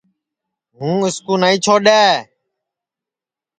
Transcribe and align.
ہُوں 0.75 0.95
اُس 1.05 1.17
کُو 1.25 1.33
نائی 1.41 1.57
چھوڈؔے 1.63 2.03